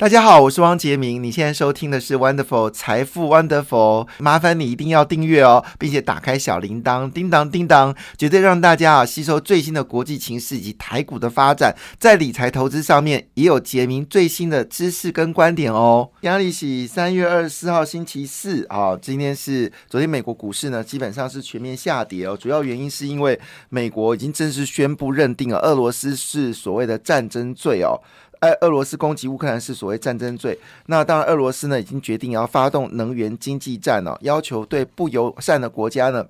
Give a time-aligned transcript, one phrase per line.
[0.00, 1.22] 大家好，我是汪杰明。
[1.22, 16.08] 你现在收听的是 Wonderful 财富 Wonderful，麻烦你一定要订阅哦，并且打开小铃铛，叮当叮当，绝对让大家啊吸收最新的国际情势以及台股的发展，在理财投资上面也有杰明最新的知识跟观点哦。
[16.22, 23.38] 压力喜三月二十四号星期四啊，今天是昨天美国股市呢基本上是全面下跌哦，主要原因是因为
[23.68, 28.00] 美国已经正式宣布认定了俄罗斯是所谓的战争罪哦。
[28.40, 30.58] 哎，俄罗斯攻击乌克兰是所谓战争罪。
[30.86, 36.26] 那当然，俄罗斯呢已经决定要发动能源经济战了，要求对不友善的国家呢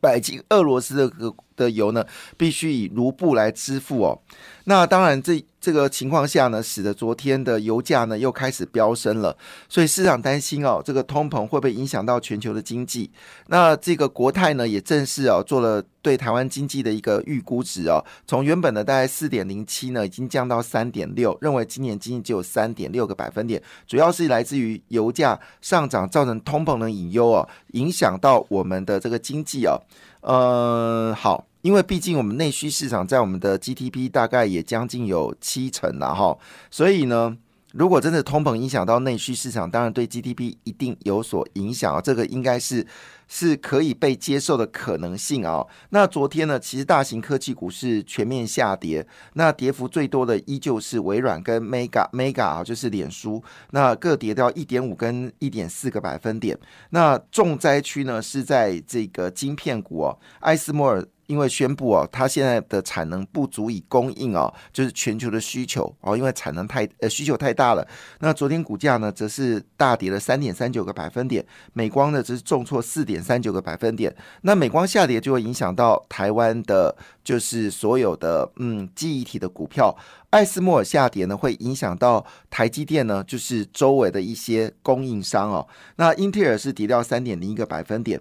[0.00, 2.04] 买进俄罗斯的的油呢，
[2.36, 4.20] 必须以卢布来支付哦。
[4.64, 9.34] 那当然，这这个情况下呢，使得昨天的油价呢又开始飙升了。
[9.66, 13.10] 所以市场担心哦，这个通膨会不会影响到全球的经济？
[13.46, 29.80] 那这个国泰呢也正式哦做了对台湾经济的一个预估值哦，从原本的大概四点零七呢，已经降到三点六，认为今年经济只有三点六个百分点，主要是来自于油价上涨造成通膨的隐忧哦，影响到我们的这个经济哦。
[30.24, 31.46] 呃，好。
[31.64, 36.36] 因为毕竟我们内需市场在我们的 GDP 大概也将近有七成了哈，
[36.70, 37.34] 所以呢，
[37.74, 42.86] 如果真的通膨影响到内需市场，当然对 GDP 一定有所影响啊，这个应该是。
[43.26, 45.64] 是可以被接受的可能性啊。
[45.88, 56.56] 那昨天呢，其实大型科技股是全面下跌，那跌幅最多的依旧是微软跟 Mega Mega 啊，就是脸书，那各跌掉一点五跟一点四个百分点。
[56.90, 61.02] 那重灾区呢是在这个晶片股哦，艾斯摩尔。
[61.26, 67.86] 因为宣布哦，它现在的产能不足以供应哦，就是全球的需求哦，因为产能太呃需求太大了。
[68.20, 74.14] 那昨天股价呢，则是大跌了三点三九个百分点，美光呢则是重挫四点三九个百分点。
[74.42, 79.96] 那美光下跌就会影响到台湾的，就是所有的嗯记忆体的股票。
[80.30, 85.66] 艾斯莫尔下跌呢，会影响到台积电呢，就是周围的一些供应商哦。
[85.96, 88.20] 那英特尔是跌掉三点零一个百分点。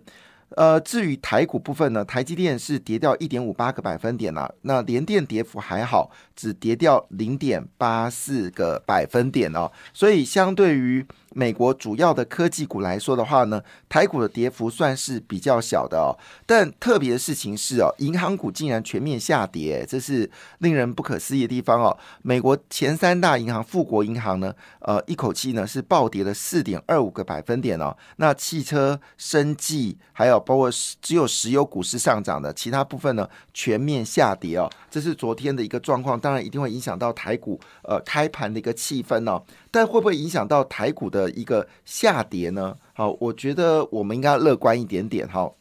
[0.56, 11.06] 呃，至于台股部分呢，台积电是跌掉一点五八个百分点了，那联电跌幅还好，只跌掉零点八四个百分点哦，所以相对于。
[11.36, 16.14] 美国主要的科技股来说的话呢，台股的跌幅算是比较小的哦。
[16.46, 20.30] 但特别的事情是哦，银行股竟然全面下跌，这是
[20.60, 21.98] 令人不可思议的地方哦。
[22.22, 27.98] 美国前三大银行，富国银行呢，呃，一口气呢是暴跌了四点二五个百分点哦。
[28.18, 30.70] 那汽车、生技，还有包括
[31.02, 34.70] 只有石油股市上涨的，其他部分呢全面下跌哦。
[34.92, 39.44] 这是昨天的一个状况，当然一定会影响到台股呃开盘的一个气氛哦。
[39.72, 42.78] 但会不会影响到台股的一个下跌呢？
[42.94, 45.28] 好，我觉得我们应该乐观一点点。
[45.28, 45.52] 哈。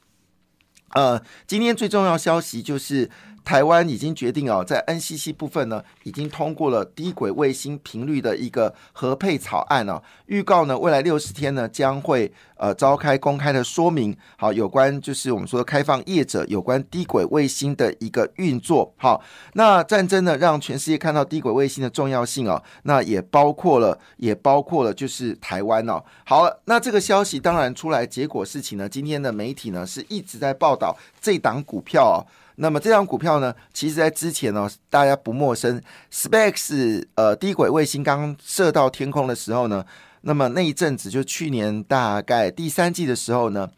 [0.94, 3.10] 呃，今天最重要消息就是。
[3.44, 10.00] 台湾已经决定哦，在 NCC 部分呢，已经通过了低轨卫星频率的一个合配草案哦。
[10.26, 18.92] 预告呢，未来六十天呢，将会呃召开公开的说明，好，有关就是我们说开放业者有关低轨卫星的一个运作。
[18.96, 19.20] 好，
[19.54, 22.62] 那战争呢，让全世界看到低轨卫星的重要性哦。
[22.84, 26.02] 那也包括了，也包括了就是台湾哦。
[26.24, 32.24] 好，那这个消息当然出来，结果事情呢，今天的媒体呢是一直在报道这档股票。
[32.62, 35.82] 那么这张股票呢，其实在之前呢，大家不陌生。
[36.12, 39.84] Space 呃低轨卫星刚射到天空的时候呢，
[40.20, 43.68] 那么那一阵子就去年大概第三季的时候呢，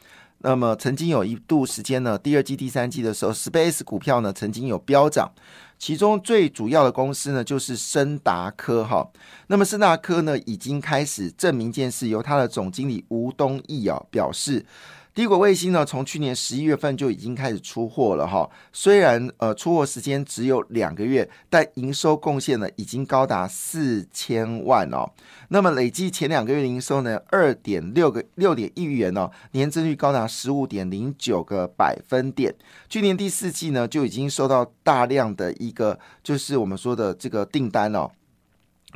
[0.40, 5.32] 那么曾经有一度时间呢，第二季、第三季的时候，Space 股票呢曾经有飙涨。
[5.78, 9.08] 其中最主要的公司呢，就是深达科哈。
[9.46, 14.66] 那么深达科呢，已经开始证明件事，由它的总经理吴东义啊表示。
[15.14, 18.50] 低轨卫星呢，从去年十一月份就已经开始出货了哈。
[18.72, 25.08] 虽然呃出货时间只有两个月，但营收贡献呢已经高达四千万哦。
[25.50, 32.52] 那么累计前两个月营收呢，二点六个六点亿元哦，年增率高达十五点零九个百分点。
[32.88, 38.10] 去年第四季呢，就已经收到大量的一个就是我们说的这个订单哦。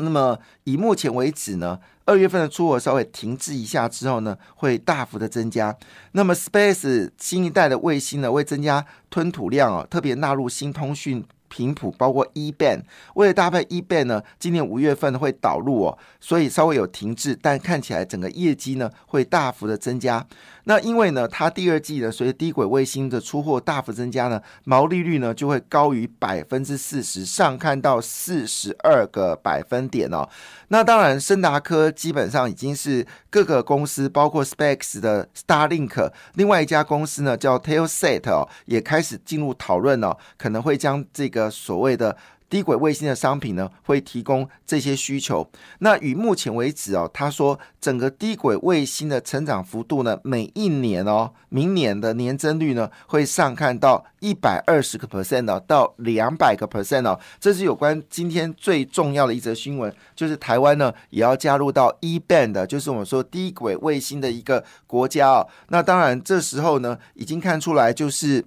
[0.01, 5.77] 那么以目前为止呢，二月份的出货稍微停滞一下之后呢，会大幅的增加。
[6.13, 11.23] 那么 Space 新一代的卫星呢，会增加吞吐量哦，特别纳入新通讯。
[11.49, 12.83] 频谱包括 E band，
[13.15, 20.27] 为了搭配 E band 呢，今年五月份会导入哦，所以稍微有停滞，但看起来整个业绩呢会大幅的增加。
[20.65, 30.29] 那因为呢，它第二季呢，随着低轨卫星的出货大幅增加呢，毛利率呢就会高于百分之四十，上看到四十二个百分点哦。
[30.69, 42.17] 那当然，森达科基本上已经是各个公司，包括 Specs 的 Starlink，另外一家公司呢叫 Tailset 哦，也开始进入讨论哦，可能会将这个所谓的。
[42.51, 45.47] 低轨卫星的商品呢会提供这些需求。
[45.81, 57.21] 那与目前为止哦，他说整个低轨卫星的成长幅度呢，每一年哦，明年的年增率呢会上看到一百二十个 percent 哦，到两百个 percent 哦。
[57.39, 65.47] 这是有关今天最重要的一则新闻，就是台湾呢也要加入到 E band，就是我们说低轨卫星的一个国家哦。
[65.69, 68.47] 那当然这时候呢，已经看出来就是。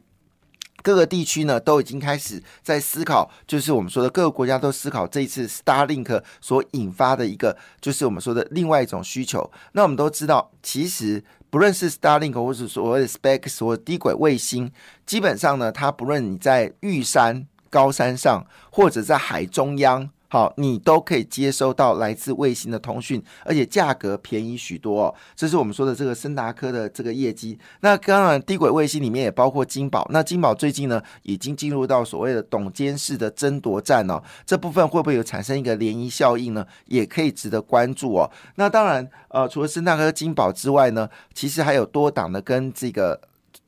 [0.81, 9.51] 各个地区呢都已经开始在思考，就是我们说的各个国家都思考这一次 Starlink 所引发的一个，就是我们说的另外一种需求。
[9.73, 14.71] 那我们都知道，其实不论是 Starlink 或者所谓的 Specs 或低轨卫星，
[15.05, 20.09] 基本上呢，它不论你在玉山高山上，或者在海中央。
[20.33, 25.15] 好，你都可以接收到来自卫星的通讯，而且价格便宜许多哦。
[25.35, 27.59] 这是我们说的这个森达科的这个业绩。
[27.81, 30.07] 那当然，低轨卫星里面也包括金宝。
[30.09, 34.23] 那金宝最近呢，已经进入到所谓的董监事的争夺战哦。
[34.45, 36.65] 这部分会不会有产生一个涟漪效应呢？
[36.85, 38.31] 也可以值得关注哦。
[38.55, 43.19] 那当然，呃，除了森达科、金宝之外呢，其实还有多档的跟这个。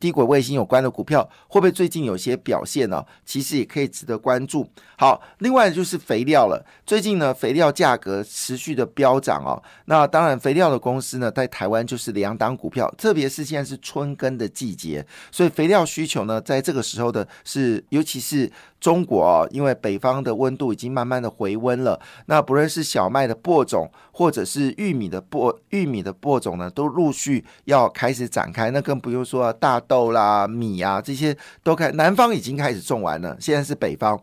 [0.03, 3.01] 低轨卫星有关的股票会不会最近有些表现呢？
[3.23, 4.69] 其实也可以值得关注。
[4.97, 6.61] 好，另外就是肥料了。
[6.85, 9.55] 最近呢，肥料价格持续的飙涨哦。
[9.85, 18.51] 那当然，肥料的公司呢，在台湾就是两档股票，特别是现在是春耕的季节，所以肥料需求呢，在这个时候的是，尤其是。
[18.83, 28.69] 中国啊，因为北方的温度已经慢慢的回温了，那不论是小麦的播种，或者是玉米的播玉米的播种呢，都陆续要开始展开。
[28.71, 31.33] 那更不用说大豆啦、米啊这些
[31.63, 34.21] 都开，南方已经开始种完了，现在是北方。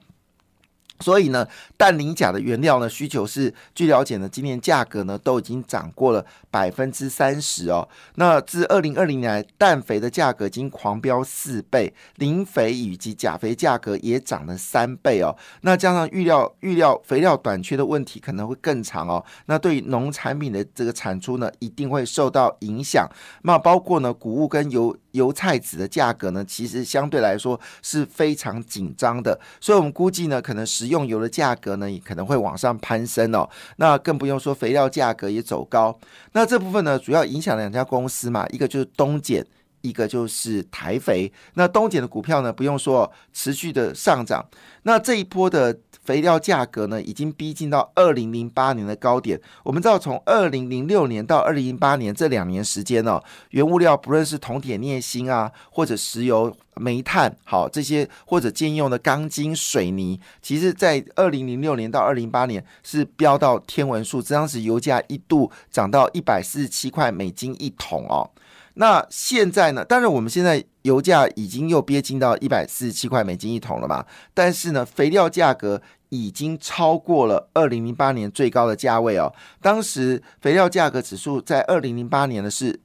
[1.01, 7.89] 所以呢，氮磷钾的原料呢需求是，据了解呢，今年价格呢都已经涨过了百分之三十哦。
[8.17, 15.35] 那自二零二零年来，氮肥的价格已经狂飙四倍，磷肥以及钾肥价格也涨了三倍哦。
[15.63, 19.25] 那加上预料预料肥料短缺的问题可能会更长哦。
[19.47, 23.09] 那对于农产品的这个产出呢，一定会受到影响。
[23.43, 24.97] 那包括呢，谷物跟油。
[25.13, 33.49] 油菜籽的价格呢，其实相对来说是非常紧张的，所以我们估计呢，可能十用油的价格呢，也可能会往上攀升哦。
[33.77, 35.99] 那更不用说肥料价格也走高。
[36.33, 39.43] 那这部分呢，主要影响两家公司嘛，一个就是东碱，
[39.81, 41.33] 一个就是台肥。
[41.55, 44.47] 那东碱的股票呢，不用说，持续的上涨。
[44.83, 45.79] 那这一波的。
[46.11, 49.41] 肥料价格呢，已经逼近到二零零八年的高点。
[49.63, 68.29] 我们知道，从二零零六年到二零零八年这两年时间呢，原物料不论是铜、铁、镍、锌啊，或者石油、煤炭，好这些或者兼用的钢筋、水泥，其实在二零零六年到二零零八年是飙到天文数字，当时油价一度涨到一百四十七块美金一桶哦。
[68.75, 69.85] 那现在呢？
[69.85, 74.07] 当然，我们现在油价已经又憋近到一百四十七块美金一桶了嘛。
[74.33, 79.33] 但是呢，肥料价格已经超过了二零零八年最高的价位哦。
[79.63, 82.79] 当时肥料价格指数在二零零八年的是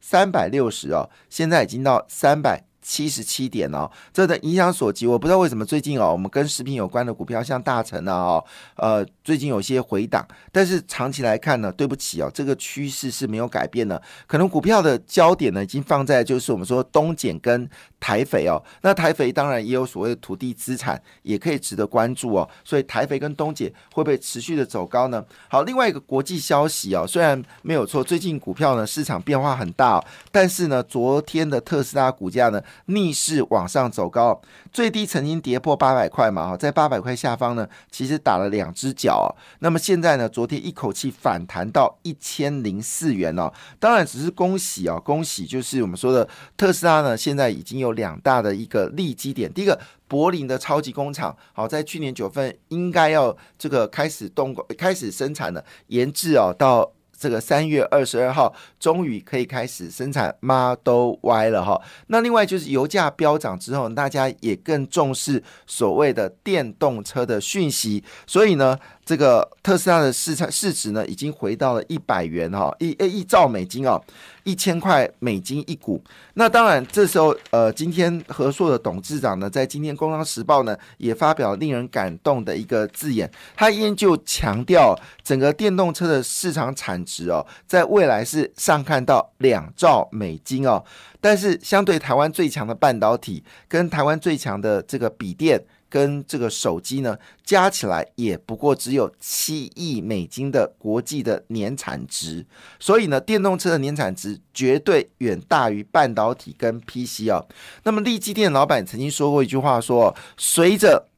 [0.00, 2.64] 三百六十哦，现在已经到三百。
[2.80, 8.44] 七十七点哦，这的影响所及，我不知道为什么最近哦，我们跟食品有关的股票，像大成啊，哦，
[8.76, 17.68] 呃，最近有些回档，但是长期来看呢，对不起哦，这个趋势是没有改变的，可能股票的焦点呢，已经放在就是我们说东碱跟
[18.00, 25.24] 台肥哦，那台肥当然也有所谓的土地资产，也可以值得关注哦，所以台肥跟东姐会不会持续的走高呢？
[25.48, 32.62] 好，另外一个国际消息哦，虽然没有错，最近股票呢市场变化很大，但是呢，昨天的特斯拉股价呢。
[32.86, 34.40] 逆势往上走高，
[34.72, 36.48] 最低曾经跌破八百块嘛？
[36.48, 39.34] 哈，在八百块下方呢，其实打了两只脚。
[39.60, 43.52] 那么现在呢，昨天一口气反弹到一千零四元哦。
[43.78, 45.46] 当然，只是恭喜哦，恭喜！
[45.46, 46.26] 就是我们说的
[46.56, 49.52] 特斯拉呢，现在已经有两大的一个利基点。
[49.52, 56.92] 第一个，柏林的超级工厂，好，在去年九份应该要这个开始动工、开始生产的，研制哦到。
[57.20, 61.82] 这个三月二十二号终于可以开始生产 Model Y 了哈。
[62.06, 68.78] 那另外就是油价飙涨之后，大家也更重视所谓的电动车的讯息，所以呢。
[69.08, 73.98] 这个特斯拉的市场市值呢，已经回到了一百元哈，一诶一兆美金哦，
[74.44, 75.98] 一千块美金一股。
[76.34, 90.84] 那当然，这时候呃，今天和硕的董事长呢，在今天《工商时报》呢，也发表令人感动的一个字眼，他依然就强调，整个电动车的市场产值哦，在未来是上看到两兆美金哦。
[91.18, 95.64] 但是，相对台湾最强的半导体，跟台湾最强的这个笔电。
[95.88, 102.44] 跟这个手机呢，加起来也不过只有七亿美金的国际的年产值，
[102.78, 107.46] 所以呢，电动车的年产值绝对远大于半导体跟 PC 哦。
[107.84, 111.08] 那么，立基店老板曾经说过一句话，说随着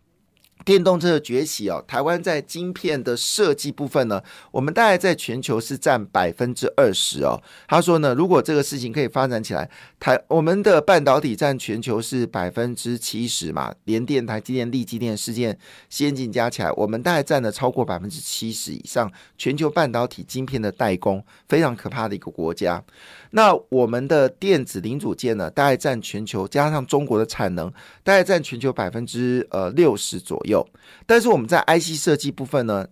[0.64, 7.40] 电动车的崛起哦，台湾在晶片的设计部分呢，我们大概在全球是占百分之二十哦。
[7.66, 22.82] 他说呢，如果这个事情可以发展起来，台我们的半导体占全球是百分之七十嘛，联电、台积电、力积电、世件先进加起来，我们大概占了超过百分之七十以上全球半导体晶片的代工，非常可怕的一个国家。
[23.30, 27.70] 那我们的电子零组件呢，大概占全球加上中国的产能，
[28.02, 30.49] 大概占全球百分之呃六十左右。
[30.50, 30.68] 有
[31.06, 32.86] 但是我们在 IC 设计部分呢，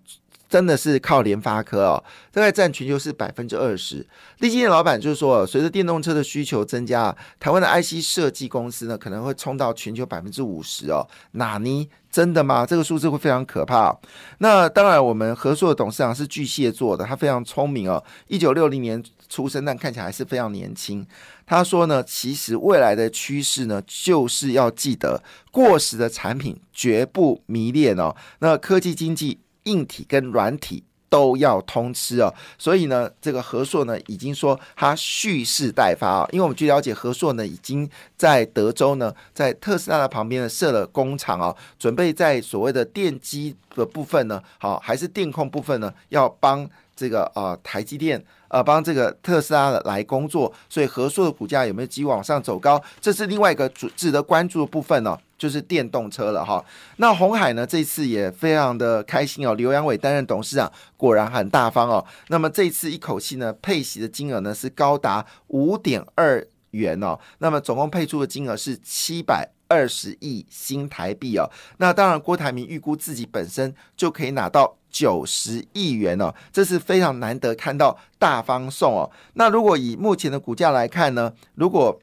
[0.48, 4.06] 真的是靠联发科哦，大概占全球是百分之二十。
[4.38, 11.06] 立晶的老板就是说，随着电动车的需求增加，台湾的 IC 设计公司呢可能会冲到全球百分之五十哦。
[11.32, 11.88] 哪尼？
[12.10, 12.64] 真的吗？
[12.64, 13.94] 这个数字会非常可怕。
[14.38, 21.06] 那当然，我们合作的董事长是巨蟹座的，他非常聪明哦，一九六零年出生，但看起来还是非常年轻。
[21.46, 28.14] 他说呢，其实未来的趋势呢，就是要记得过时的产品绝不迷恋哦。
[28.38, 30.84] 那科技经济，硬体跟软体。
[31.10, 55.18] 都要通吃哦，所以呢，这个和硕呢已经说它蓄势待发啊，因为我们据了解，和硕呢已经在德州呢，在特斯拉的旁边呢设了工厂哦，准备在所谓的电机的部分呢，好还是电控部分呢，要帮这个呃台积电呃帮这个特斯拉的来工作，所以合硕的股价有没有机会往上走高，这是另外一个主值得关注的部分呢。
[55.38, 56.60] 就是电动车了哈，
[56.96, 62.04] 那红海呢这次也非常的开心哦，刘阳伟担任董事长，果然很大方哦。
[62.26, 71.48] 那么这次一口气呢配息的金额呢是高达五点二元哦，那么总共配出的金额是七百二十亿新台币哦。
[71.76, 79.10] 那当然郭台铭预估自己本身就可以拿到九十亿元哦，这是非常难得看到大方送哦。
[79.34, 82.00] 那如果以目前的股价来看呢，如果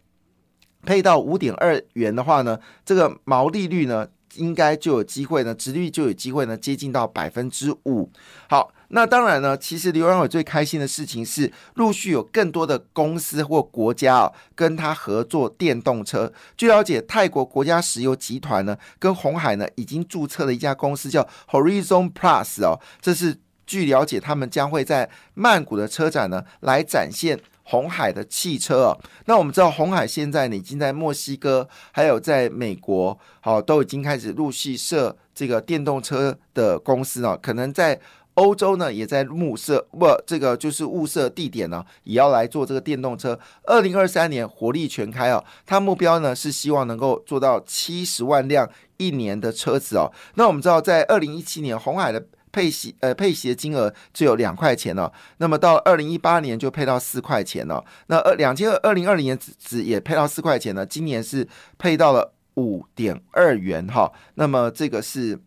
[0.83, 8.09] 配到五点二元的话呢，这个毛利率呢，应该就有机会呢，值率就有机会呢，接近到百分之五。
[8.49, 16.31] 好，那当然呢，其实刘阳伟最开心的事情是，陆续有更多的公司或国家哦，跟他合作电动车。
[16.55, 27.39] 据了解，泰国国家石油集团呢，跟红海呢，已经注册了一家公司叫 Horizon Plus 哦，这是据了解，他们将会在曼谷的车展呢，来展现。
[27.67, 37.35] 红海的汽车哦，那我们知道红海现在呢已经在墨西哥，还有在美国，好都已经开始陆续设这个电动车的公司呢。
[37.41, 37.99] 可能在
[38.35, 43.39] 欧洲呢也在目设不这个就是物色地点呢，也要来做这个电动车。
[43.63, 50.11] 二零二三年火力全开哦，它目标呢是希望能够做到七十万辆一年的车子哦。
[50.35, 52.23] 那我们知道在二零一七年红海的。
[52.55, 61.45] 配息呃配息的金额只有两块钱了，那么到二零一八年就配到四块钱了，那二两千二二零二零年只只也配到四块钱了，今年是
[61.77, 65.37] 配到了五点二元哈，那么这个是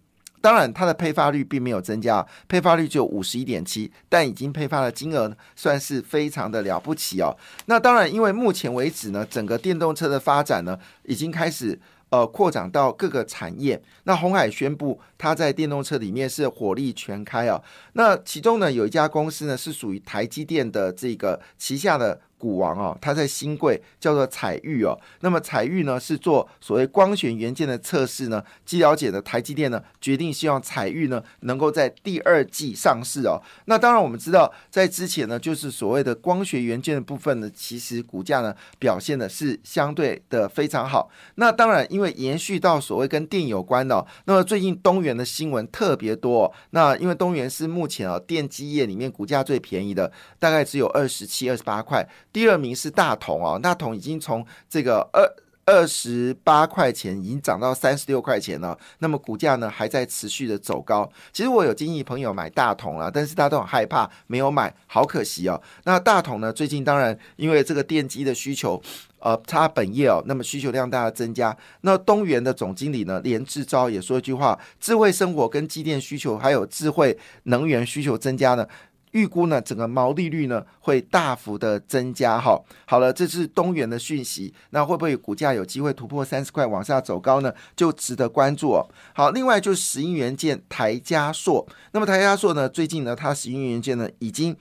[0.42, 7.34] 当然它的配发率并没有增加，配发率只有五十一点七，但已经配发的金额算是非常的了不起哦。
[7.64, 11.80] 那当然因为目前为止呢，整个电动车的发展呢已经开始。
[12.10, 13.80] 呃，扩展到各个产业。
[14.04, 17.62] 那红海宣布，它在电动车里面是火力全开啊。
[17.92, 22.20] 那其中呢，有一家公司呢，是属于台积电的这个旗下的。
[22.38, 24.98] 股王哦，它在新贵叫做彩玉哦。
[25.20, 28.42] 那么彩玉呢是做所谓光学元件的测试呢。
[28.64, 33.42] 据了解的台积电呢决定希望彩玉呢能够在第二季上市哦。
[33.66, 41.10] 那当然我们知道在之前呢就是所谓的光学元件的部分呢，其实股价呢表现的是相对的非常好。
[41.34, 46.52] 那当然因为延续到所谓跟电有关的，那么最近东元的新闻特别多。
[46.70, 52.06] 那因为东元是目前啊电机业里面股价最便宜的，大概只有二十七、二十八块。
[52.38, 55.28] 第二名是大同哦，大同已经从这个二
[55.66, 61.10] 二十八块钱已经涨到三十六块钱了，那么股价呢还在持续的走高。
[61.32, 65.60] 其实我有经纪朋友买大同了，但是大家都很害怕，没有买，好可惜哦。
[65.82, 68.80] 那大同呢，最近当然因为这个电机的需求，
[69.18, 71.54] 呃，它本业哦，那么需求量大大增加。
[71.80, 78.64] 那东元的总经理呢，连志昭也说一句话：智慧生活跟机电需求还有智慧能源需求增加呢。
[79.12, 82.60] 预估呢，整个毛利率呢会大幅的增加哈。
[82.86, 87.52] 好了，这是东元的讯息，那会不会股价有机会突破三十块往下走高呢？
[87.76, 88.86] 就值得关注哦。
[89.14, 94.56] 好，另外就是石英元件台加硕，那么台加硕呢，最近呢，它石英元件呢已经。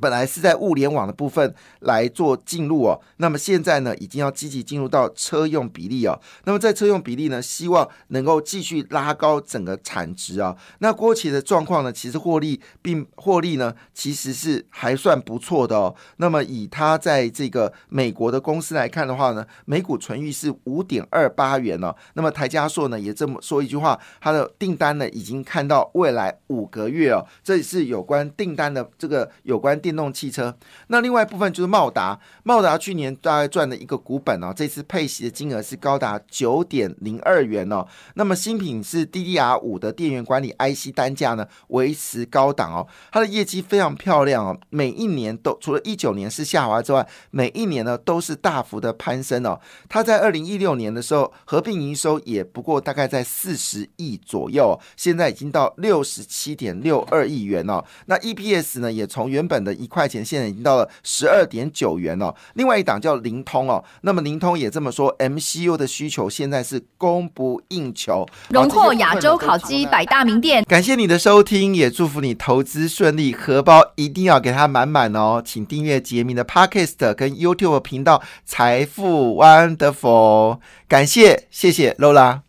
[0.00, 6.18] 本来是在物联网的部分来做进入哦，那么现在呢，已经要积极进入到车用比例哦。
[6.44, 10.56] 那么在车用比例呢，希望能够继续拉高整个产值啊。
[10.78, 15.94] 那郭企的状况呢，其实获利并获利呢，其实是还算不错的哦。
[16.18, 21.94] 那么以它在这个美国的公司来看的话呢，每股存益是五点二八元哦。
[22.14, 27.26] 那么台加硕呢也这么说一句话，它的订单呢已经看到未来五个月哦。
[27.42, 29.78] 这也是有关订单的这个有关。
[29.88, 30.54] 电动汽车，
[30.88, 32.20] 那另外一部分就是茂达。
[32.42, 37.86] 茂达去年大概赚了一个股本哦，这次配息的金额是高达九点零二元哦。
[38.12, 49.58] 那么新品是 DDR 五的电源管理 IC 单价呢维持高档哦，它的业绩非常漂亮哦，每一年都除了一九年是下滑之外，每一年呢都是大幅的攀升哦。
[49.88, 57.82] 它在二零一六年的时候合并营收也不过大概在四十亿左右，现在已经到六十七点六二亿元哦。
[58.04, 62.34] 那 EPS 呢也从原本的一块钱现在已经到了十二点九元哦。
[62.54, 68.26] 另外一档叫灵通哦，那么灵通也这么说，MCU 的需求现在是供不应求。
[68.48, 70.64] 荣获亚洲烤鸡百大名店。
[70.64, 75.42] 感谢你的收听，也祝福你投资顺利，荷包一定要给它满满哦。
[75.44, 80.58] 请订阅杰明的 Podcast 跟 YouTube 频道财富 Wonderful。
[80.88, 82.40] 感谢，谢谢 Lola。